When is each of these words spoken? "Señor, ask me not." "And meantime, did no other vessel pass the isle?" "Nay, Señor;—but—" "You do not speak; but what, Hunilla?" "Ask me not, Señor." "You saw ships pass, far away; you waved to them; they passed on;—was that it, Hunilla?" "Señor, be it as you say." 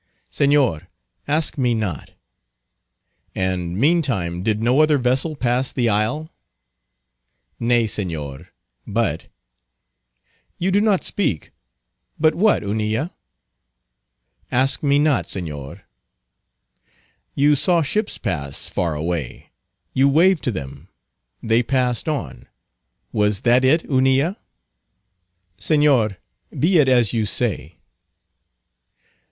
"Señor, 0.31 0.87
ask 1.27 1.59
me 1.59 1.75
not." 1.75 2.13
"And 3.35 3.77
meantime, 3.77 4.41
did 4.41 4.59
no 4.59 4.81
other 4.81 4.97
vessel 4.97 5.35
pass 5.35 5.71
the 5.71 5.89
isle?" 5.89 6.31
"Nay, 7.59 7.83
Señor;—but—" 7.83 9.27
"You 10.57 10.71
do 10.71 10.81
not 10.81 11.03
speak; 11.03 11.51
but 12.19 12.33
what, 12.33 12.63
Hunilla?" 12.63 13.11
"Ask 14.51 14.81
me 14.81 14.97
not, 14.97 15.25
Señor." 15.25 15.81
"You 17.35 17.53
saw 17.53 17.83
ships 17.83 18.17
pass, 18.17 18.69
far 18.69 18.95
away; 18.95 19.51
you 19.93 20.09
waved 20.09 20.43
to 20.45 20.51
them; 20.51 20.87
they 21.43 21.61
passed 21.61 22.09
on;—was 22.09 23.41
that 23.41 23.63
it, 23.63 23.83
Hunilla?" 23.83 24.37
"Señor, 25.59 26.17
be 26.57 26.79
it 26.79 26.89
as 26.89 27.13
you 27.13 27.27
say." 27.27 27.75